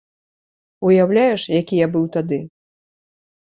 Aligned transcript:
Уяўляеш, 0.87 1.41
які 1.59 1.75
я 1.83 1.87
быў 1.97 2.09
тады! 2.17 2.41